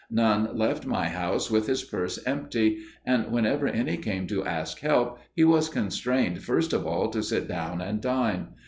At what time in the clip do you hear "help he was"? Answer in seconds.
4.79-5.69